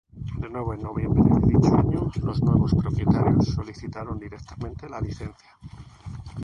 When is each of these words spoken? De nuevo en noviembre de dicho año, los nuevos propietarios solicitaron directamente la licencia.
De 0.39 0.49
nuevo 0.49 0.73
en 0.73 0.81
noviembre 0.81 1.21
de 1.23 1.47
dicho 1.53 1.77
año, 1.77 2.09
los 2.23 2.41
nuevos 2.41 2.73
propietarios 2.73 3.45
solicitaron 3.49 4.17
directamente 4.17 4.89
la 4.89 4.99
licencia. 4.99 5.37